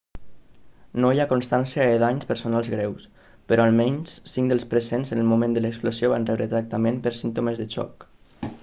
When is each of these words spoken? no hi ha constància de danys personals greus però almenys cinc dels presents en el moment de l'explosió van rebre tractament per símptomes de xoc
no 1.03 1.09
hi 1.15 1.19
ha 1.23 1.27
constància 1.33 1.85
de 1.89 1.99
danys 2.03 2.25
personals 2.31 2.69
greus 2.75 3.05
però 3.53 3.67
almenys 3.71 4.17
cinc 4.33 4.53
dels 4.55 4.67
presents 4.73 5.15
en 5.17 5.23
el 5.27 5.31
moment 5.35 5.55
de 5.59 5.65
l'explosió 5.67 6.13
van 6.15 6.29
rebre 6.33 6.51
tractament 6.57 7.01
per 7.07 7.17
símptomes 7.23 7.63
de 7.65 7.73
xoc 7.79 8.11